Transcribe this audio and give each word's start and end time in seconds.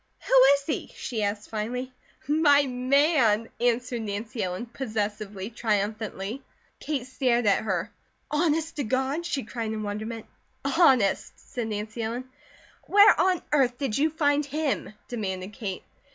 "Who 0.25 0.33
is 0.55 0.61
he?" 0.65 0.91
she 0.95 1.21
asked 1.21 1.51
finally. 1.51 1.93
"My 2.27 2.65
man!" 2.65 3.49
answered 3.59 4.01
Nancy 4.01 4.41
Ellen, 4.41 4.65
possessively, 4.65 5.51
triumphantly. 5.51 6.41
Kate 6.79 7.05
stared 7.05 7.45
at 7.45 7.61
her. 7.65 7.91
"Honest 8.31 8.77
to 8.77 8.83
God?" 8.83 9.27
she 9.27 9.43
cried 9.43 9.71
in 9.73 9.83
wonderment. 9.83 10.25
"Honest!" 10.65 11.33
said 11.35 11.67
Nancy 11.67 12.01
Ellen. 12.01 12.27
"Where 12.87 13.21
on 13.21 13.43
earth 13.51 13.77
did 13.77 13.95
you 13.95 14.09
find 14.09 14.43
him?" 14.43 14.91
demanded 15.07 15.53
Kate. 15.53 15.83